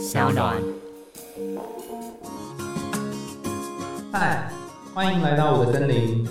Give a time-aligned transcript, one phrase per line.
[0.00, 0.56] 小暖。
[4.10, 4.50] 嗨，
[4.94, 6.26] 欢迎来到我的森林，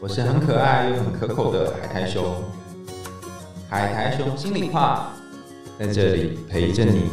[0.00, 2.42] 我是很可爱又很可口的海苔熊。
[3.70, 5.12] 海苔熊心里话，
[5.78, 7.08] 在这里陪着你。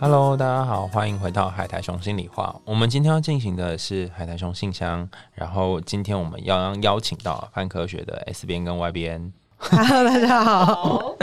[0.00, 2.58] Hello，大家好，欢迎回到海苔熊心里话。
[2.64, 9.32] 我们今天要进行的是海苔熊信箱，然后今天我们要邀请到泛科学的 S 边跟 Y 边，
[9.70, 11.16] Hello，大家好。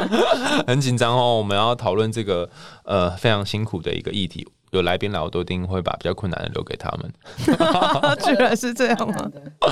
[0.66, 1.38] 很紧张哦。
[1.38, 2.48] 我们要讨论这个
[2.84, 7.12] 呃非常辛苦的一个议题，有来宾来，我都一定会把比较困难的留给他们。
[8.24, 9.30] 居然是这样吗？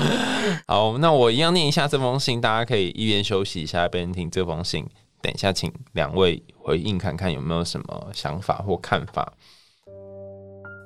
[0.67, 4.85] 好，那我一样念一下这封信，大家可以一边休息一下，一边听这封信。
[5.21, 9.33] 等一下，请两位回应看看有没有什么想法或看法。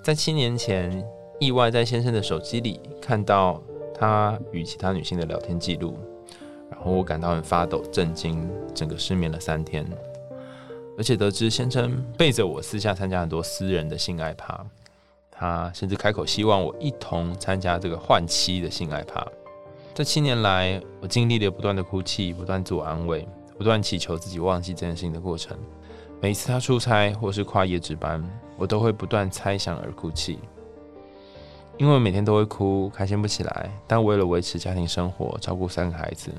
[0.03, 1.05] 在七年前，
[1.39, 3.61] 意外在先生的手机里看到
[3.94, 6.00] 他与其他女性的聊天记录，
[6.90, 9.85] 我感到很发抖、震惊，整个失眠了三天，
[10.98, 14.66] 而且得知先生背着我私下参加很多私人的性爱趴，
[15.30, 19.25] 他甚至开口希望我一同参加这个换妻的性爱趴。
[19.94, 25.58] 这七年来，我经历了不断的哭泣，不断自我安慰，不断祈求自己忘记这件事情的过程。
[26.22, 28.23] 每一次他出差或是跨夜值班，
[28.56, 30.39] 我都会不断猜想而哭泣，
[31.78, 33.72] 因为每天都会哭，开心不起来。
[33.88, 36.31] 但为了维持家庭生活，照顾三个孩子，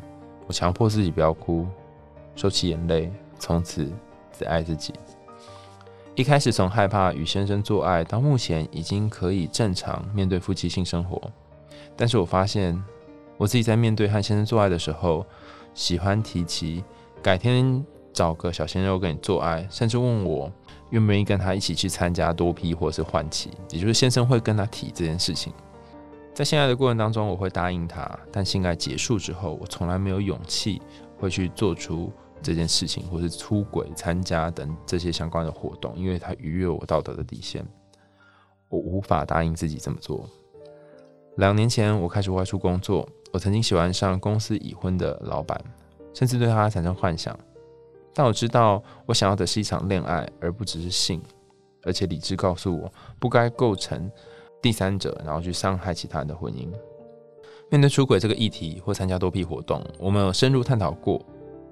[0.46, 1.66] 我强迫自己不要哭，
[2.34, 3.90] 收起眼泪，从此
[4.36, 4.92] 只爱自己。
[6.14, 11.20] 一开始从害怕与先生做爱，到目前已经可以正常面对夫妻性生活，
[11.96, 12.78] 但是我发现
[13.38, 15.24] 我自己在面对和先生做爱的时候，
[15.72, 16.84] 喜欢提起
[17.22, 17.82] 改天
[18.12, 20.52] 找个小鲜肉跟你做爱，甚至问我
[20.90, 25.50] 愿不愿意跟他一起去参加多批或是换妻，也就是先生会跟他提这件事情。
[26.34, 30.80] 在性爱的过程当中，我会答应他，但性爱结束之后，我从来没有勇气
[31.18, 32.10] 会去做出
[32.42, 37.62] 这件事情，或是出轨、参加等这些相关的活动，因为他逾越我道德的底线，
[38.68, 40.28] 我无法答应自己这么做。
[41.36, 45.62] 两年前，我开始外出工作，我曾经喜欢上公司已婚的老板，
[46.14, 47.38] 甚至对他产生幻想。
[48.14, 51.22] 但我知道，我想要的是一场恋爱，而不只是性。
[51.84, 54.08] 而且理智告诉我，不该构成
[54.62, 56.68] 第三者，然后去伤害其他人的婚姻。
[57.68, 61.20] 面对出轨这个议题或参加多批活动，我们有深入探讨过。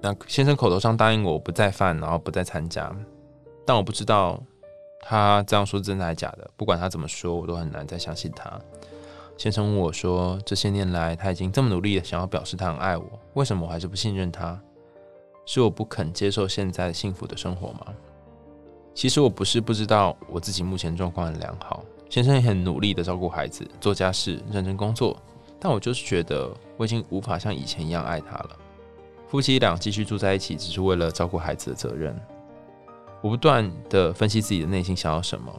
[0.01, 2.93] 那先生口头上答应我不再犯，然后不再参加，
[3.65, 4.41] 但我不知道
[4.99, 6.49] 他这样说真的还是假的。
[6.57, 8.59] 不管他怎么说，我都很难再相信他。
[9.37, 14.59] 先生问我说：“这些年来，他已经这么努力的想要表示他很爱我，为什么我还是不信任他？
[15.45, 17.87] 是我不肯接受现在幸福的生活吗？”
[18.93, 25.17] 其实我不是不知道我自己目前状况很良好，先生也很努力的照顾孩子、做家事、认真工作，
[25.57, 28.49] 但我就是觉得我已经无法像以前一样爱他了。
[29.29, 32.13] 夫妻俩继续住在一起，只是为了照顾孩子的责任。
[33.21, 35.49] 我不断的分析自己的内心想要什么，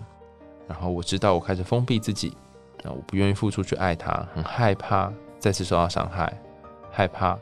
[0.68, 2.36] 然后我知道我开始封闭自己。
[2.82, 6.38] 那我不愿意付出去爱他，很害怕再次受到伤害，
[6.90, 7.34] 害怕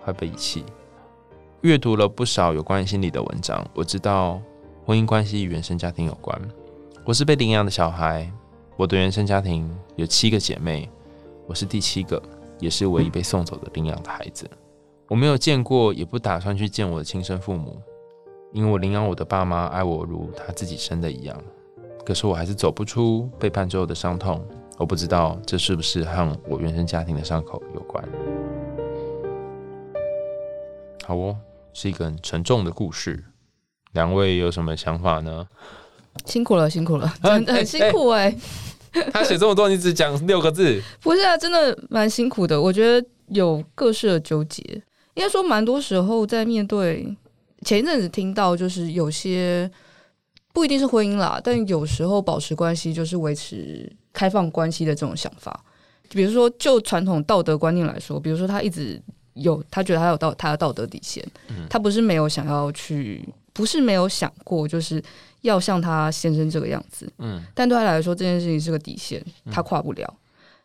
[0.00, 0.64] 会被遗弃。
[1.60, 4.40] 阅读了不少有关心理的文章，我知道
[4.84, 6.36] 婚姻关系与原生家庭有关。
[7.04, 8.28] 我是被领养的小孩，
[8.76, 10.86] 我的原生家庭有七个姐妹，
[11.46, 12.22] 我是第七个，
[12.58, 14.46] 也是唯一被送走的领养的孩子。
[15.08, 17.80] 我没有见过，也不打算去见我的亲生父母，
[18.52, 21.42] 因为我领养我的爸妈爱我如他自己生的一样。
[22.04, 24.46] 可是我还是走不出背叛之后的伤痛。
[24.76, 28.06] 我不知道这是不是和我原生家庭的伤口有关。
[31.02, 31.34] 好哦，
[31.72, 33.24] 是一个很沉重的故事。
[33.92, 35.48] 两位有什么想法呢？
[36.24, 38.34] 辛苦了，辛苦了，啊真的很辛苦哎、
[39.12, 42.60] 他写这么多，你只讲六个字， 不是啊，真的蛮辛苦的。
[42.60, 44.62] 我觉得有各式的纠结，
[45.14, 47.14] 应该说蛮多时候在面对
[47.64, 49.70] 前一阵子听到，就是有些
[50.52, 55.62] 不一定是婚姻啦，但有时候保持关系就是维持开放关系的这种想法。
[56.08, 59.02] 比如说，就传统道德观念来说，比如说他一直
[59.34, 61.22] 有他觉得他有道他的道德底线，
[61.68, 65.02] 他不是没有想要去，不是没有想过，就是
[65.40, 70.14] 要像他先生这个样子，嗯但对他来说，这件事情是个底线，他跨不了。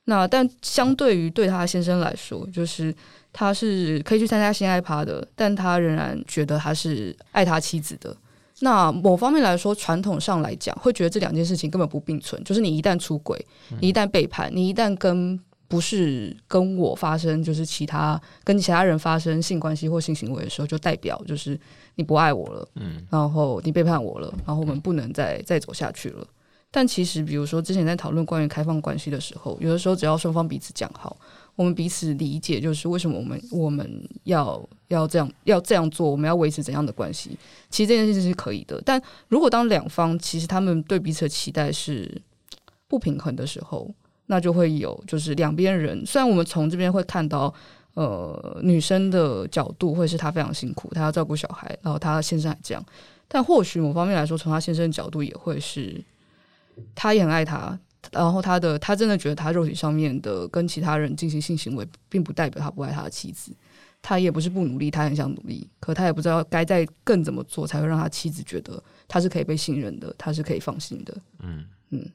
[0.06, 2.94] 那但相对于对他先生来说，就是
[3.32, 8.16] 他是可以去参加性爱趴的，但他仍然觉得他是爱他妻子的。
[8.62, 12.44] 那某方面来说，传统上来讲，会觉得这两件事情根本不并存。
[12.44, 13.44] 就是你一旦出轨，
[13.80, 15.40] 你一旦背叛，你一旦跟
[15.72, 21.58] 不是跟我发生，就是其他跟其他人发生性关系或性行为的时候，就代表就是
[21.96, 26.28] 你不爱我了，嗯然后你背叛我了，然后我们不能再再走下去了。
[26.74, 31.18] 但其实，比如说之前在讨论关于开放关系的时候，有的时候只要双方彼此讲好，
[31.56, 37.38] 我们彼此理解，就是为什么我们我们要要这样要这样做，我们要维持怎样的关系，
[37.70, 38.82] 其实这件事情是可以的。
[38.86, 42.22] 但如果当两方其实他们对彼此的期待是
[42.88, 43.90] 不平衡的时候，
[44.32, 47.54] 那就会有就是两边人，虽然我们从这边会看到。
[47.94, 52.82] 呃，女生的角度会是她非常辛苦，她要照顾小孩，然后她先生还这样。
[53.28, 56.02] 但或许某方面来说，从她先生的角度也会是，
[56.96, 57.78] 他也很爱她，
[58.14, 63.52] 然后他的他真的觉得他肉体上面的跟其他人进行性行为，并不代表他不爱他的妻子。
[64.02, 71.16] 他也不是不努力，他很想努力，可他也不知道该在更怎么做，才会让他妻子觉得他是可以被信任的，他是可以放心的。
[71.40, 72.10] 嗯嗯，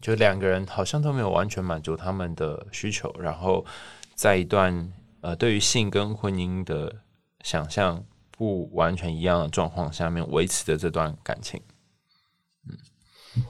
[0.00, 3.64] 就两个人好像都没有完全满足他们的需求，然后。
[4.14, 6.92] 在一段呃，对于性跟婚姻的
[7.44, 11.62] 想象不完全一样的状况下面维持的这段感情，
[12.68, 12.74] 嗯，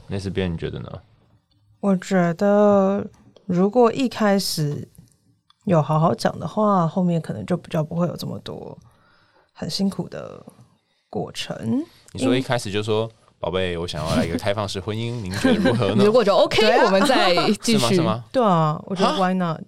[0.08, 1.02] 那是别人觉得呢？
[1.80, 3.02] 我觉得
[3.46, 4.86] 如果一开始
[5.64, 8.78] 有好好讲的话，后面可能就比较不会有这么多
[9.54, 10.44] 很辛苦的
[11.08, 11.82] 过程。
[12.12, 13.10] 你说一开始就说
[13.40, 16.04] 宝贝，我想要来一个开放式婚姻，您觉得如何呢？
[16.04, 18.24] 如果就 OK，我们再继续 吗？
[18.32, 19.60] 对啊，我觉得 Why not？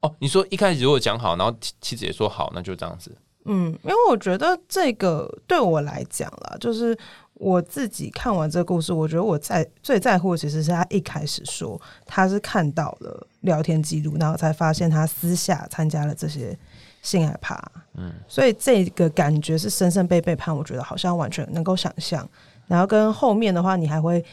[0.00, 3.16] 哦，你说一开始如果讲好，然后妻子也说好，那就这样子。
[3.44, 6.96] 嗯，因为我觉得这个对我来讲啦，就是
[7.34, 16.56] 我自己看完这个故事，我觉得我在最在乎的其实是他一开始说他是看到了聊天记录，然后才发现他私下参加了这些
[17.02, 17.60] 性爱趴。
[17.94, 22.28] 嗯，所以这个感觉是深深被背叛，我觉得好像完全能够想象。
[22.66, 24.24] 然后跟后面的话，你还会。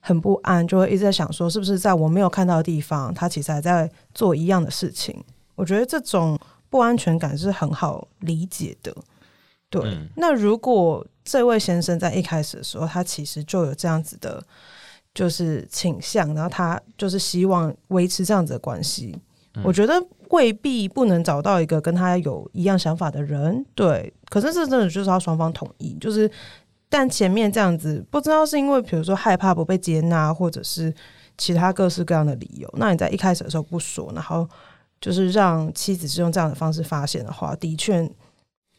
[0.00, 5.22] 很不安，就会一直在想说，是不是在我没有看到的地方，他其实还在做一样的事情。
[5.56, 6.38] 我觉得这种
[6.70, 8.94] 不安全感是很好理解的。
[9.68, 14.40] 对，那如果这位先生在一开始的时候，他其实就有这样子的，
[15.12, 19.18] 就是倾向，然后他就是希望维持这样子的关系，
[19.64, 20.00] 我觉得
[20.30, 23.66] 未必不能找到一个跟他有一样想法的人。
[23.74, 26.30] 对，可是这真的就是要双方统一，就是。
[26.90, 30.92] 但前面这样子，不知道是因为比如说害怕不被接纳，或者是
[31.36, 32.68] 其他各式各样的理由。
[32.78, 34.48] 那你在一开始的时候不说，然后
[35.00, 38.10] 就是让妻子是用这样的方式发现的话，的确，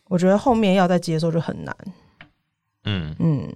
[0.08, 1.76] 我觉得后面要再接受就很难。
[2.86, 3.48] 嗯嗯，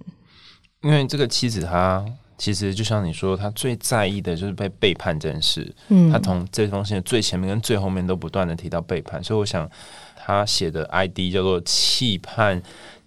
[0.82, 2.04] 因为这个妻子她
[2.38, 5.74] 其实就像你说，她最在意的就是被背叛这件事。
[5.88, 9.68] 嗯，她从这封信的最前面跟最后面都不断的提到背叛，所以我想
[10.16, 12.62] 他写的 ID 叫做期盼。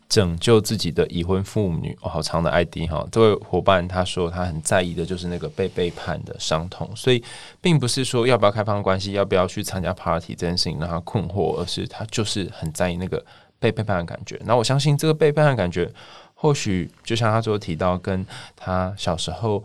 [0.09, 3.06] 拯救自己的已婚妇女，好长的 ID 哈！
[3.12, 7.21] 这位伙伴他说他很在意的就是那个被背叛的伤痛，所以
[7.59, 13.24] 并不是说要不要开放关系，要不要去参加 party 这件事情让他困惑，而是他就是很在意那个
[13.59, 14.39] 被背叛的感觉。
[14.45, 15.92] 那我相信这个背叛的感觉，
[16.33, 18.25] 或许就像他最后提到，跟
[18.56, 19.62] 他小时候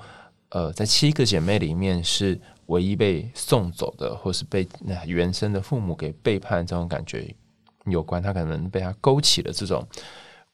[0.48, 2.36] 呃在七个姐妹里面是
[2.66, 7.32] 唯一被送走的，或是被那原生的父母给背叛这种感觉
[7.84, 8.20] 有关。
[8.20, 9.86] 他可能被他勾起了这种。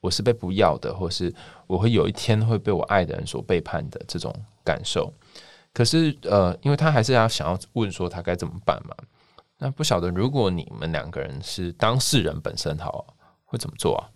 [0.01, 1.33] 我是被不要的，或是
[1.67, 4.35] 我会有一天会被我爱的人所背叛的这种
[4.65, 5.13] 感受。
[5.75, 8.95] 可是，呃，因为他还是要想要问说他该怎么办嘛？
[9.59, 13.05] 那不晓得如果你们两个人是当事人本身，好
[13.45, 14.09] 会怎么做啊？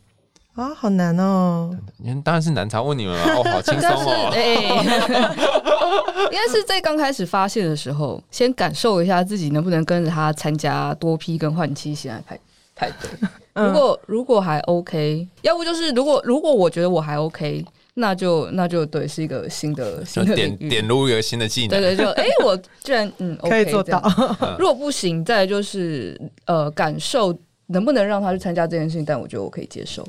[0.54, 1.74] 啊，好难哦！
[1.96, 4.30] 你当然是难常问你们了哦，好轻松哦。
[6.30, 12.38] 应该是在刚开始发现的时候，先感受一下自己能不能跟着他参加多批跟换期性爱派
[12.74, 13.10] 派对。
[13.54, 17.62] 如果如果还 OK，要不就是如果如果我觉得我还 OK，
[17.94, 21.68] 那就那就对，是一个新的新的点点入一个新的技能。
[21.68, 24.00] 对对，就 哎，我居然嗯可以做到。
[24.58, 30.02] 如果不行，再就是呃，感受能不能让他去参加这件事情，但我觉得我可以接受。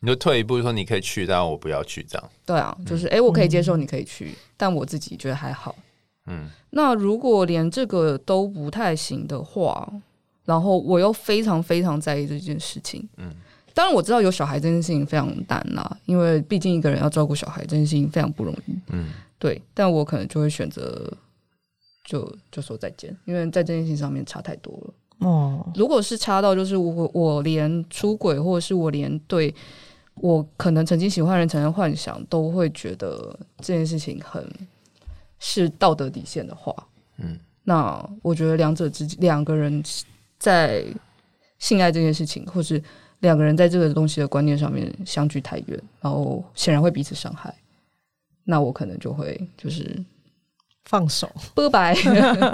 [0.00, 2.30] 你就退一步说，你可以去，但我不要去，这样。
[2.46, 5.74] 对啊，就是哎，我可以接受，你可以去，但我自己觉得还好。
[6.26, 9.86] 嗯，那如果连这个都不太行的话。
[10.48, 13.30] 然后我又非常非常在意这件事情，嗯，
[13.74, 21.12] 当然我知道有小孩这件事情非常难啦，因为毕竟一个人要照顾小孩这件事情非常不容易，嗯，对，但我可能就会选择
[22.02, 29.54] 就就说再见，因为在这件事情上面差太多了，哦，如果是差到就是我我连出轨或者是我连对
[30.14, 34.50] 我可能曾经喜欢人产生幻想都会觉得这件事情很
[35.38, 36.74] 是道德底线的话，
[37.18, 39.84] 嗯，那我觉得两者之间两个人。
[40.38, 40.84] 在
[41.58, 42.82] 性爱这件事情，或是
[43.20, 47.52] 两个人在这个东西的观念上面相距太远，然后显然会彼此伤害，
[48.44, 50.04] 那我可能就会就是
[50.84, 51.94] 放手， 拜拜。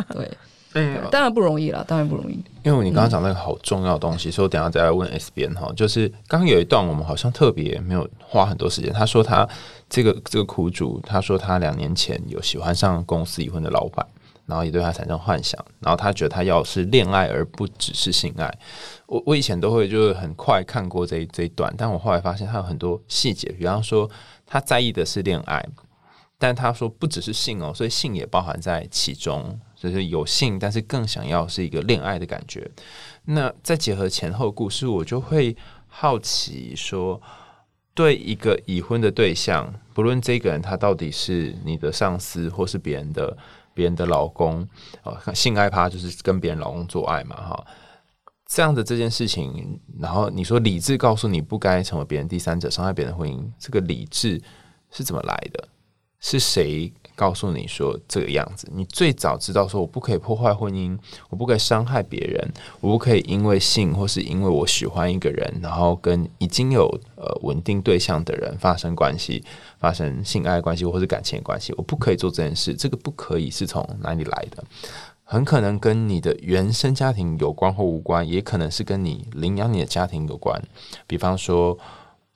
[0.08, 0.30] 对，
[0.72, 2.42] 嗯，当然不容易啦，当然不容易。
[2.64, 8.92] 因为你刚刚讲那个好重要的东西，所以我等下再来问 S 边哈，就是刚刚有一段我们好像特别没有花很多时间。
[8.92, 9.48] 他说他
[9.88, 14.04] 这个这个苦主，他说他两年前有喜欢上公司已婚的老板，
[14.46, 18.52] 然后也对他产生幻想，然后他觉得他要是恋爱而不只是性爱。
[19.06, 24.10] 我我以前都会就是很快看过这一这一段，但我后来发现他有很多细节，比方说
[24.46, 25.64] 他在意的是恋爱，
[26.38, 29.58] 但他说不只是性哦，所以性也包含在其中。
[29.76, 32.70] 就是有性，但是更想要是一个恋爱的感觉。
[33.26, 35.54] 那再结合前后故事，我就会
[35.88, 37.20] 好奇说，
[37.92, 43.36] 对一个已婚的对象，不论这个人他到底是你的上司，或是别人的
[43.74, 44.66] 别人的老公
[45.02, 47.66] 啊，性爱趴就是跟别人老公做爱嘛，哈，
[48.46, 54.40] 这样的这件事情，然后你说理智告诉你不该成为别人第三者，伤害别人婚姻，这个理智
[54.90, 55.68] 是怎么来的？
[56.20, 56.90] 是谁？
[57.16, 60.98] 告诉你说这个样子，你最早知道说我不可以破坏婚姻，
[61.30, 69.44] 我不可以伤害别人，我不可以因为性或是因为我喜欢一个人，然后跟已经有呃稳定对象的人发生关系，
[69.78, 72.74] 发生性爱关系或是感情关系，我不可以做这件事。
[72.74, 74.64] 这个不可以是从哪里来的？
[75.22, 80.60] 很可能跟你的原生家庭有关或无关，也可能是跟你领养你的家庭有关。
[81.06, 81.78] 比方说，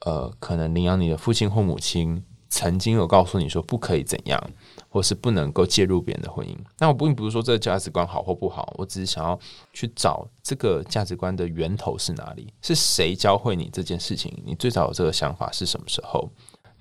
[0.05, 2.23] 呃，可能领养你的父亲或母亲。
[2.51, 4.49] 曾经有告诉你说不可以怎样，
[4.89, 6.57] 或是不能够介入别人的婚姻。
[6.79, 9.39] 那我并不是说这个价值观好或不好，我只是想要
[9.71, 14.33] 去找这个价值观的源头是哪里，是谁教会你这件事情？
[14.43, 16.27] 你最早有这个想法是什么时候？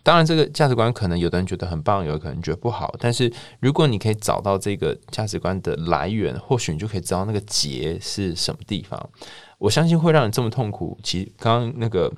[0.02, 2.94] 当然，这个价值观可能有的人觉得很棒，有可能觉得不好。
[2.98, 9.10] 但是如果你可以找到这个价值观的来源，或许你就可以知道那个结是什么地方。
[9.58, 10.98] 我相信会让人这么痛苦。
[11.02, 12.10] 其实刚刚那个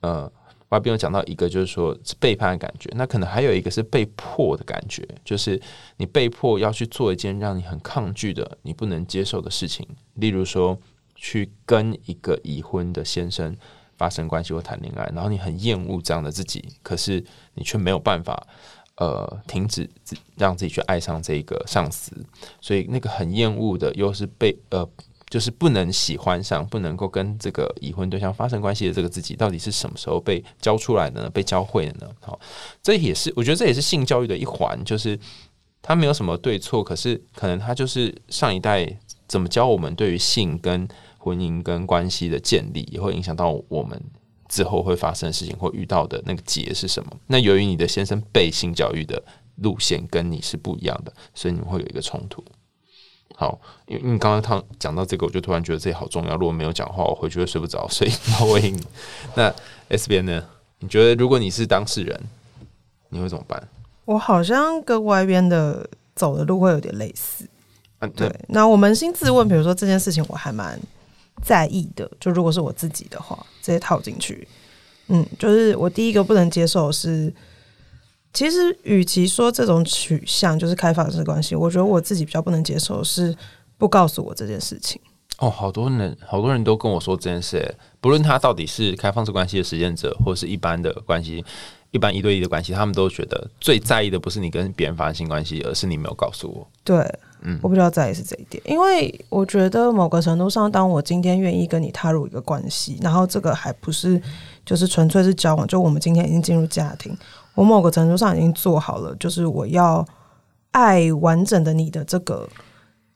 [0.00, 0.30] 呃。
[0.72, 5.60] 外边有讲到一个，就是说是背叛的感觉，那可能还有一个是被迫的感觉，就是
[5.98, 10.78] 你被迫要去做一件让你很抗拒的、你不能接受的事情，例如说
[11.14, 13.54] 去跟一个已婚的先生
[13.98, 18.46] 发生关系或谈恋爱，然后你很厌恶这样的自己，可是你却没有办法
[18.96, 19.86] 呃停止
[20.36, 22.16] 让自己去爱上这个上司，
[22.62, 24.88] 所以那个很厌恶的又是被呃。
[25.32, 31.30] 就是不能喜欢上，不能够跟这个已婚对象发生关系的这个自己，到底是什么时候被教出来的呢？
[31.30, 32.12] 被教会的呢？
[32.20, 32.38] 好，
[32.82, 35.18] 这也是我觉得这也是性教育的一环，就是
[35.80, 38.86] 他没有什么对错，可是可能他就是上一代
[39.26, 40.86] 怎么教我们对于性跟
[41.16, 43.98] 婚姻跟关系的建立，也会影响到我们
[44.50, 47.10] 之后会发生的事情或遇到的那个结是什么。
[47.26, 49.24] 那由于你的先生被性教育的
[49.62, 52.44] 路线跟你是不一样的，所以你们会有一个冲突。
[53.34, 56.36] 好，因为因为刚刚他讲到这个，我就突然觉得这好重要。
[56.36, 57.88] 如果没有讲话，我回去会睡不着。
[57.88, 58.10] 所以
[58.40, 58.80] 我问你，
[59.34, 59.52] 那
[59.88, 60.44] S 边呢？
[60.80, 62.20] 你觉得如果你是当事人，
[63.08, 63.68] 你会怎么办？
[64.04, 67.48] 我好像跟外边的走的路会有点类似。
[68.00, 68.30] 嗯，对。
[68.48, 70.78] 那我扪心自问，比如说这件事情，我还蛮
[71.42, 72.10] 在意的。
[72.20, 74.46] 就如果是我自己的话，直接套进去。
[75.08, 77.32] 嗯，就是我第一个不能接受是。
[78.32, 83.36] 其实，与其说这种取向就是开放式关系，我觉得我自己比较不能接受是
[83.76, 85.00] 不告诉我这件事情。
[85.38, 91.44] 哦，好多人，好多人都跟我说这件事，不论他到底是开放式关系的实践者，或是一般的关系，
[91.90, 96.66] 一般一对一的关系，他们都觉得最在意的不是你跟别人发生性关系，而是你没有告诉我。
[96.84, 96.96] 对，
[97.40, 104.22] 嗯，我比较在意是这一点，因为我觉得某个程度上，当我今天愿意跟你踏入一个关系，然后这个还不是
[104.64, 107.14] 就是纯粹是交往，就我们今天已经进入家庭。
[107.54, 110.06] 我某个程度上已经做好了，就是我要
[110.70, 112.48] 爱完整的你的这个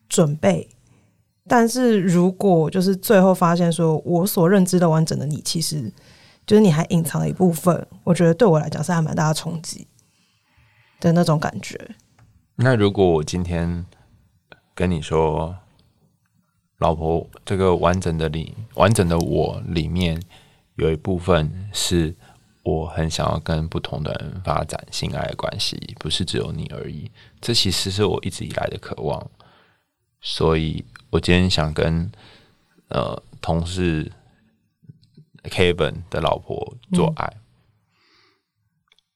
[0.09, 0.69] 准备。
[1.49, 5.91] 但是如果就是最后发现说我所认知的完整的你，其实
[6.47, 9.87] 就是你还隐藏了一部分，我觉得对我来讲是还蛮大的冲击
[11.01, 11.81] 的那种感觉。
[12.57, 13.87] 那如果我今天
[14.75, 15.57] 跟你说，
[16.79, 20.21] 老婆，这个完整的你，完整的我里面
[20.75, 22.15] 有一部分是。
[22.67, 27.09] 我很想要跟不同的人发展性爱的关系，不是只有你而已。
[27.41, 29.25] 这其实是我一直以来的渴望，
[30.21, 32.11] 所以我今天想跟
[32.89, 34.11] 呃同事
[35.45, 37.33] Kevin 的老婆做爱，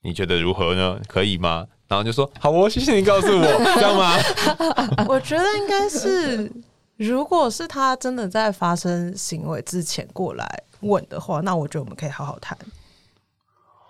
[0.01, 1.01] 你觉得如何呢？
[1.05, 1.67] 可以吗？
[1.89, 3.43] 然后就说好哦，谢谢你告诉我，
[3.75, 4.15] 这样吗？
[5.09, 6.49] 我觉得应该是，
[6.95, 12.57] 如果是他真的在发生行为之前过来问的话，那我觉得我们可以好好谈。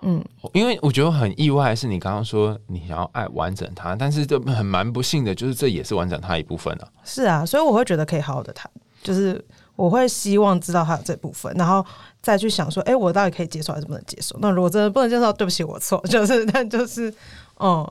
[0.04, 6.88] 嗯，因为我觉得很意外，是你刚刚说你想要爱完整他，但是就很蛮不幸的，就是这也是完整他一部分啊。
[7.04, 8.70] 是啊，所以我会觉得可以好好的谈，
[9.04, 9.44] 就是
[9.76, 11.86] 我会希望知道他有这部分，然后
[12.22, 14.36] 再去想说，哎，我到底可以接受还是不能接受？
[14.42, 17.14] 那如果真的不能接受，对不起，我错，就是但就是，
[17.60, 17.88] 嗯，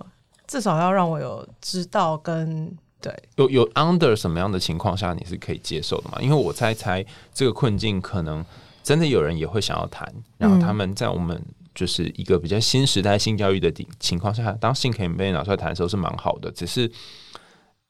[0.46, 6.18] 至少要让我有知道跟对，有有 under 什么样的情况下你是可以接受的嘛？
[6.20, 8.44] 因为我猜猜这个困境可能
[8.82, 11.40] 真的有人也会想要谈，然后他们在我们
[11.74, 16.90] 就是一个比较新时代性教育的底情况下，当性可以被拿出来谈的时候是蛮好的，只是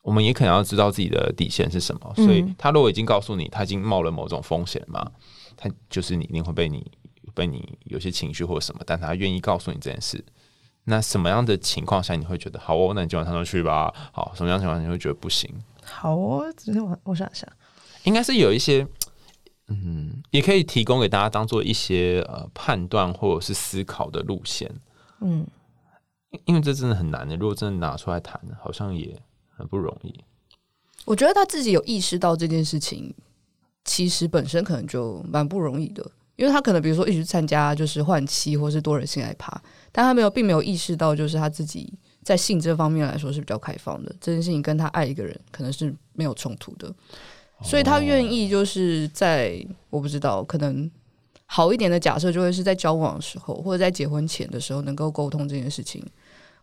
[0.02, 2.12] 我们也可能要知道自己的底线是什么。
[2.16, 5.10] 所以他如果已经告诉你他已经冒了某种风险嘛，
[5.56, 6.90] 他就是你一定会被你
[7.34, 10.24] 被你有些情绪或者什么，但他愿意告诉你这件事。
[10.84, 12.92] 那什么样的情况下你会觉得好哦？
[12.94, 13.92] 那你今晚上就去吧。
[14.12, 15.48] 好，什么样情况你会觉得不行？
[15.84, 17.48] 好哦，今天我我想想，
[18.04, 18.86] 应该是有一些，
[19.70, 24.70] 嗯，也可以提供给大家当做一些呃判断或者是思考的路线。
[25.20, 25.46] 嗯，
[26.30, 29.16] 因因为这真的很难的，如果真的拿出来谈，好像也
[29.48, 30.12] 很不容易。
[31.04, 33.14] 我觉得他自己有意识到这件事情，
[33.84, 39.50] 其实本身可能就蛮不容易的，因为他可能比如说一直参加就是换妻或是多人性爱趴，
[39.92, 46.92] 但他没有并没有意识到，就是他自己在性这方面来说是比较开放的，这件事情跟他爱一个人可能是没有冲突的，
[47.62, 50.90] 所以他愿意就是在我不知道可能
[51.46, 56.04] 好一点的假设，就会是在交往的时候或者在结婚前的时候能够沟通这件事情，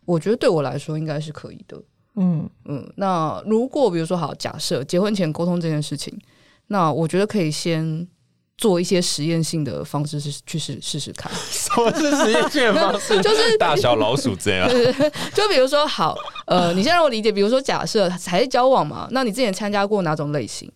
[0.05, 1.77] 我觉得对我来说应该是可以的。
[2.15, 6.17] 嗯嗯，那如果比如说好，假设结婚前沟通这件事情，
[6.67, 8.07] 那我觉得可以先
[8.57, 13.15] 做一些实验性的方式是去试试试看， 什么是实验性的方式？
[13.21, 14.67] 就是大小老鼠这样。
[15.35, 20.71] 就比如说好，呃，你先让我理解，比如说假设还是交往嘛，那你之前参加过哪种类型？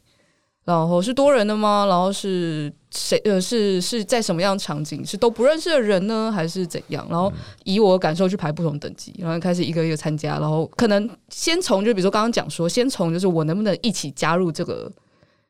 [0.64, 1.88] 然后是多人的吗？
[1.90, 3.18] 然后是谁？
[3.26, 5.04] 呃，是是在什么样的场景？
[5.04, 7.06] 是都不认识的人呢，还是怎样？
[7.10, 7.32] 然后
[7.64, 14.90] 以我的感受去排不同等级，然后开始一个一个参加，然后可能先从就比如说刚刚讲说，先从就是我能不能一起加入这个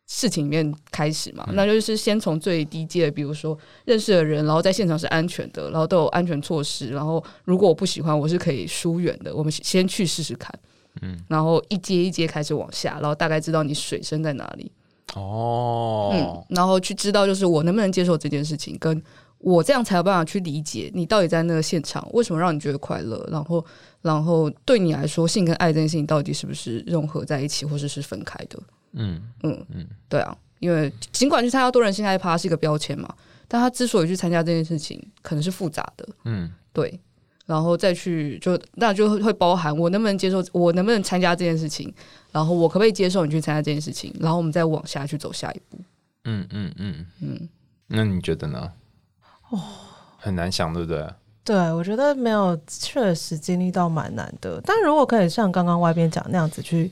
[0.07, 1.45] 事情里面开始嘛？
[1.51, 9.35] 那就是先从最低阶，比如说认识的人，然后在现场是安全的，然后都有安全措施，然后如果我不喜欢，我是可以疏远的。
[9.35, 10.49] 我们先去试试看，
[11.01, 14.71] 嗯，然后一阶一阶开始往下，然后大概知道你水深在哪里。
[15.15, 19.01] 哦，嗯，然后去知道就是我能不能接受这件事情，跟
[19.39, 23.65] 我这样才有办法去理解你到底在那个现场为什么让你觉得快乐，然后，
[24.01, 28.59] 然后对你来说，性跟爱这件事情到底是不是融合在一起，或者是分开的？
[28.93, 29.21] 嗯。
[29.43, 33.11] 嗯嗯，对啊，因为尽管去参加多人性爱趴是一个标签嘛，
[33.47, 36.99] 但他之所以去参加这件事情，可能是复杂的，嗯，对，
[37.51, 41.93] 然后再去就那就会包含我能不能接受，我能不能参加这件事情。
[42.31, 44.15] 然后我可不可以接受你去参加这件事情？
[44.21, 45.77] 然后我们再往下去走下一步。
[46.23, 47.49] 嗯嗯嗯嗯，
[47.87, 48.71] 那你觉得呢？
[49.49, 49.59] 哦，
[50.17, 51.05] 很难想，对不对？
[51.43, 54.61] 对，我觉得没有，确实经历到蛮难的。
[54.63, 56.89] 但如果可以像刚刚外边讲那样子去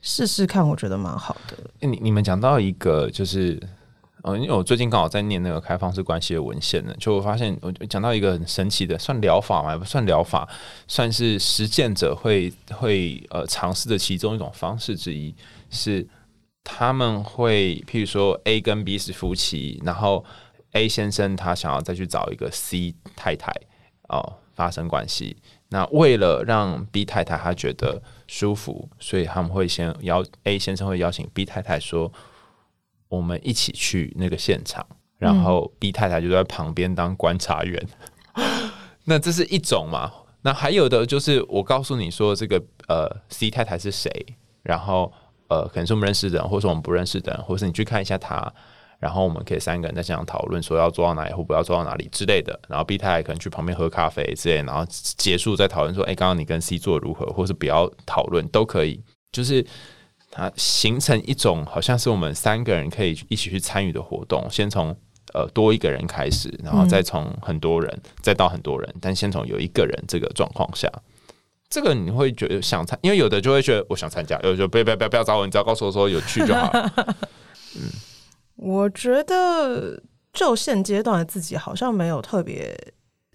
[0.00, 1.56] 试试看，我觉得蛮好的。
[1.80, 3.60] 你你们讲到一个就是。
[4.28, 10.48] 嗯，因为我最近刚好在念那个开放式关系的文献呢，就我发现我讲到一个很神奇的，算疗法嘛，不算疗法，
[10.88, 15.32] 算是实践者会会呃尝试的其中一种方式之一，
[15.70, 16.04] 是
[16.64, 20.24] 他们会譬如说 A 跟 B 是夫妻，然后
[20.72, 23.52] A 先生他想要再去找一个 C 太太
[24.08, 25.36] 哦发生关系，
[25.68, 32.12] 那为了让 B 太太她觉得舒服，所以他们会先邀 A 先生会邀请 B 太太说。
[33.16, 34.86] 我们一起去那个现场，
[35.18, 37.88] 然后 B 太太就在旁边当观察员。
[39.04, 40.12] 那这是一种嘛？
[40.42, 44.10] 那还有的就是我告诉你说这个呃 C 太太是谁，
[44.62, 45.12] 然后
[45.48, 48.52] 呃可能是我们认识的人，或是我们不认识的人，或是你去看一下他，
[48.98, 52.58] 然后我们可以三个人在现场讨论说要做到哪里或不要做到哪里之类的。
[52.68, 59.02] 然后 B 太太可能去旁边喝咖啡之类，然后结束再讨论说，哎，刚刚你跟 C 做如何，或是不要讨论都可以，
[59.32, 59.66] 就是。
[60.36, 64.94] 它形成一种好像是我们三个人可以一起去参与的活动，先从
[65.32, 70.92] 呃多一个人开始，然后再从很多人再到很多人，但先从有一个人这个状况下，
[71.70, 76.92] 这个你会觉得想参，因为有的就会觉得我想参加， 有的就不要不要不要不要找我，你只要告诉我说有去就好了。
[77.76, 77.82] 嗯，
[78.56, 79.98] 我觉得
[80.34, 82.76] 就现阶段的自己好像没有特别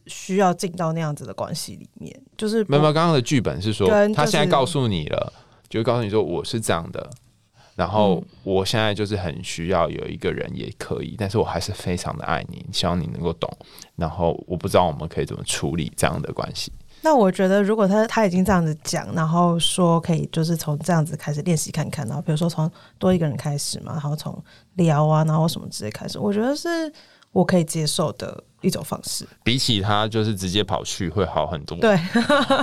[0.06, 5.34] 需要进到那样子的关系里面，就是没有刚刚的剧本是说他现在告诉你了。
[5.72, 7.10] 就告诉你说我是这样的，
[7.76, 13.50] 然后我现在就是很需要有一个人也可以，但是我还是非常的爱你，希望你能够懂。
[13.96, 16.72] 然后我不知道我们可以怎么处理这样的关系。
[17.04, 24.38] 那我觉得，如果他他已经这样子讲，然后说可以就是从这样子开始练习看看，然后比如说从多一个人开始嘛，然后从
[24.76, 26.92] 聊啊，然后什么之类开始，我觉得是
[27.32, 28.44] 我可以接受的。
[28.62, 31.76] 一种方式，比起他就是直接跑去会好很多。
[31.80, 31.96] 对，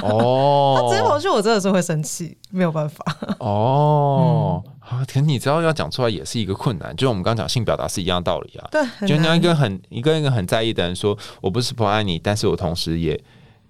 [0.01, 3.05] 哦， 他直接跑去，我真的是会生气，没有办法。
[3.41, 8.69] 哦，啊，可你知道要讲出来也是一个困难，就我们刚讲性表达是一样道理啊。
[8.71, 13.21] 对，就你要一个很一个一个很在意的人说，我不是不爱你，但是我同时也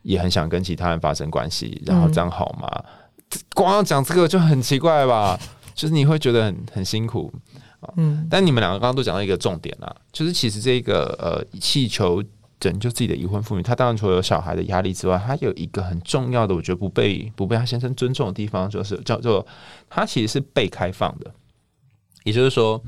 [0.03, 2.69] 也很想跟其他人发生关系，然后这样好吗？
[3.55, 5.41] 光要讲这个就很奇怪吧？
[5.75, 7.33] 就是你会觉得很很辛苦。
[7.97, 12.23] 嗯，但你们两个刚刚都讲到一个重点啦，就是其实这个呃气球
[12.59, 19.47] 拯救自己的已婚妇女，她当然除了有小孩的压力之外，她有一个很重要的，我觉得不被不被她先生尊重的地方，就是叫做
[19.89, 21.33] 她其实是被开放的，
[22.25, 22.83] 也就是说，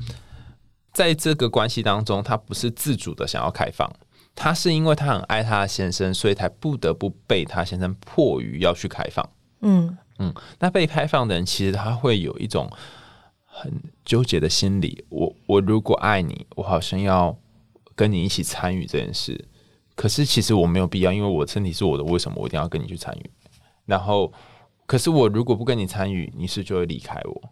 [0.91, 3.89] 在这个关系当中，她不是自主的想要开放，
[4.35, 9.29] 她是因为她很爱她的先生，所以才不得不被她先生迫于要去开放。
[9.61, 9.97] 嗯。
[10.19, 12.71] 嗯，那被开放的人其实他会有一种
[13.53, 13.71] 很
[14.05, 15.03] 纠结的心理。
[15.09, 17.37] 我我如果爱你，我好像要
[17.95, 19.45] 跟你一起参与这件事，
[19.95, 23.29] 可是其实我没有必要，因为我身体是我的，为什么我一定要跟你去参与？
[23.85, 24.31] 然后，
[24.85, 27.49] 可是我如果不跟你参与，你是就会离开我，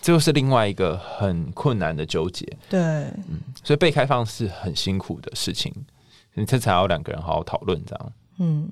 [0.00, 2.46] 这又是另外一个很困难的纠结。
[2.70, 5.72] 对，嗯所以被开放是很辛苦的事情，
[6.34, 8.12] 你这才要两个人好好讨论这样。
[8.38, 8.70] 嗯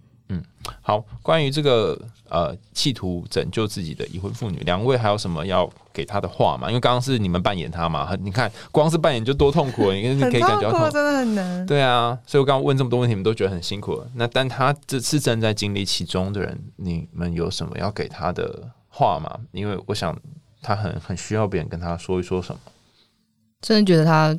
[0.82, 1.96] 好，关于这个
[2.28, 6.68] 呃，企图拯救自己的已婚妇女，两位还有什么要给她的话吗？
[6.68, 10.80] 因为刚刚是你们扮演她嘛，很你看光是扮演就多痛苦了，你你可以感觉到痛。
[10.80, 11.66] 苦，真的很难。
[11.66, 14.08] 对啊，所以我刚刚问这么多问题，你们都觉得很辛苦了。
[14.14, 19.38] 那但他这是正在经历其中的人，你们有什么要给他的话吗？
[19.52, 20.16] 因为我想
[20.60, 22.60] 他很很需要别人跟他说一说什么。
[23.60, 24.36] 真的觉得他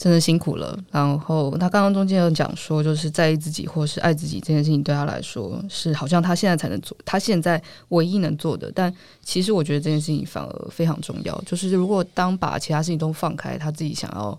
[0.00, 0.76] 真的辛苦了。
[0.90, 8.72] 然后他刚刚中间有讲说，就是在意自己或是爱自己这件事情对他来说是好像他现在才能做，他现在唯一能做的。
[8.74, 8.90] 但
[9.22, 11.38] 其实我觉得这件事情反而非常重要。
[11.44, 14.36] 就是如果当把其他事情都放开，他自己想要。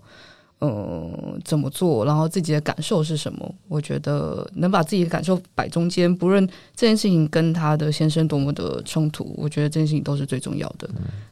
[0.64, 2.04] 嗯，怎么做？
[2.04, 3.52] 然后自己的感受是什么？
[3.66, 6.46] 我觉得能把自己的感受摆中间，不论
[6.76, 10.88] 这件事情跟他的先生多么的冲突，我觉得这件事情都是最重要的。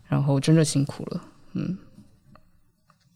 [0.08, 1.20] 然后真的辛苦了，
[1.52, 1.78] 嗯。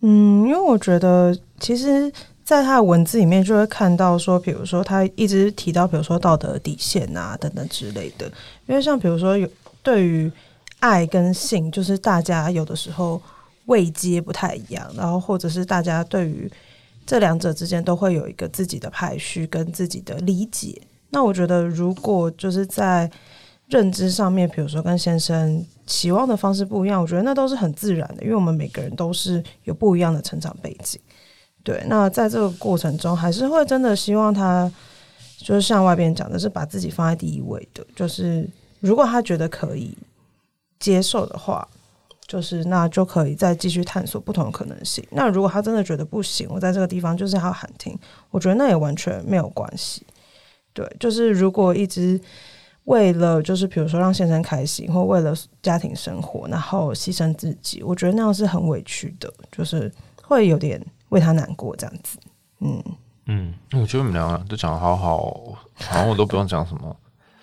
[0.07, 2.13] 嗯，因为我觉得，其实，
[2.45, 8.27] 在他的文字里面就会看到说，比如说他一直提到，比如说道德底线啊等等之类的。
[8.67, 9.49] 因为像比如说有
[9.83, 10.31] 对于
[10.81, 13.19] 爱跟性，就是大家有的时候
[13.65, 16.53] 位阶不太一样，然后或者是大家对于
[17.07, 20.79] 这两者之间都会有一个自己的排序跟自己的理解。
[21.09, 23.11] 那我觉得，如果就是在
[23.69, 31.01] 认知上面，比如说跟先生期望的方式不一样，我觉得那都是很自然的，因为我们每个人都是有不一样的成长背景。
[31.63, 34.71] 对，那在这个过程中，还是会真的希望他
[35.39, 37.83] 就是像外边讲的，是把自己放在第一位的。
[37.97, 38.47] 就是
[38.81, 39.97] 如果他觉得可以
[40.79, 41.67] 接受的话，
[42.27, 45.03] 就是那就可以再继续探索不同的可能性。
[45.11, 47.99] 那如果他真的觉得不行，我在这个地方就是要喊停，
[48.31, 50.07] 我觉得那也完全没有关系。
[50.75, 52.21] 对，就是如果一直。
[52.85, 59.91] 为了就是比如说让先生开心，或为了家庭生活，然后牺牲自己，我觉得那样是很委屈的，就是
[60.23, 62.19] 会有点为他难过这样子。
[62.61, 62.83] 嗯
[63.25, 65.17] 嗯，我觉得你们两个都讲的好好，
[65.77, 66.95] 好像我都不用讲什么。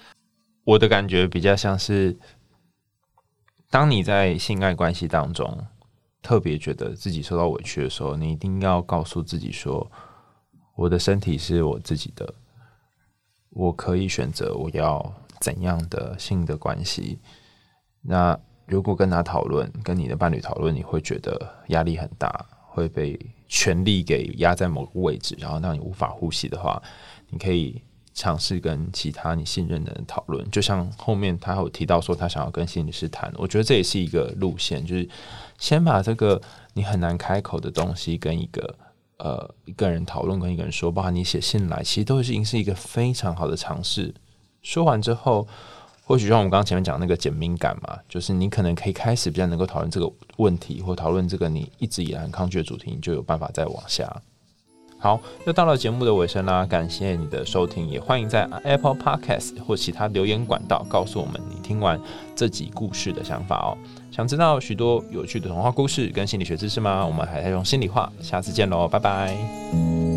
[0.63, 2.15] 我的感觉比较像是，
[3.71, 5.65] 当你在性爱关系当中
[6.21, 9.91] 特别觉得自己受到委屈的时候，你一定要告诉自己说
[10.77, 12.31] ：“我的身体是我自己的，
[13.49, 17.19] 我可以选择我要。”怎样的性的关系？
[18.01, 26.81] 那如果跟他讨论，跟你的伴侣讨论，你会觉得压力很大，会被权力给压在某个位置，然后让你无法呼吸的话，
[27.29, 27.81] 你可以
[28.13, 30.49] 尝试跟其他你信任的人讨论。
[30.49, 35.09] 就像后面他有提到说，他想要跟心理师谈，我觉得这也是一个路线，就是
[35.57, 36.41] 先把这个
[36.73, 38.75] 你很难开口的东西跟一个
[39.17, 44.13] 呃一个人讨论，跟一个人说，包括你写信来，其实都已经是一个非常好的尝试。
[44.61, 45.47] 说完之后，
[46.05, 54.21] 或许像我们刚刚前面讲那个简明感嘛，就是你可能可以开始比较能够讨论这个问题，或讨论这个你一直以来很抗拒的主题，你就有办法再往下。
[54.99, 61.99] 好，又到了节目的尾声啦，感谢你的收听，也欢迎在 Apple Podcast 或其他留言管道告诉我们你听完
[62.35, 63.77] 这集故事的想法哦。
[64.11, 67.03] 想知道许多有趣的童话故事跟心理学知识吗？
[67.03, 70.10] 我们还在用心里话，下次见喽，拜拜。